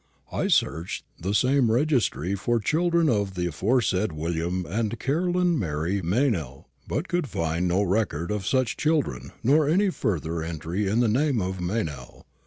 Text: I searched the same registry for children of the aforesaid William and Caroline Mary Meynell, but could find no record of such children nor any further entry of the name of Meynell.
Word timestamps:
I 0.31 0.47
searched 0.47 1.05
the 1.19 1.35
same 1.35 1.69
registry 1.69 2.33
for 2.33 2.59
children 2.59 3.07
of 3.07 3.35
the 3.35 3.45
aforesaid 3.45 4.11
William 4.13 4.65
and 4.65 4.97
Caroline 4.99 5.59
Mary 5.59 6.01
Meynell, 6.01 6.65
but 6.87 7.07
could 7.07 7.27
find 7.29 7.67
no 7.67 7.83
record 7.83 8.31
of 8.31 8.47
such 8.47 8.77
children 8.77 9.31
nor 9.43 9.69
any 9.69 9.91
further 9.91 10.41
entry 10.41 10.87
of 10.87 10.99
the 11.01 11.07
name 11.07 11.39
of 11.39 11.61
Meynell. 11.61 12.25